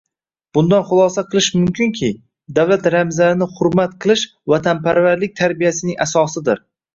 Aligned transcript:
Bundan 0.57 0.85
xulosa 0.91 1.23
qilish 1.33 1.49
mumkinki, 1.57 2.09
davlat 2.59 2.89
ramzlarini 2.95 3.49
hurmat 3.59 3.93
qilish 4.07 4.25
vatanparvarlik 4.55 5.37
tarbiyasining 5.43 6.01
asosidir 6.09 6.65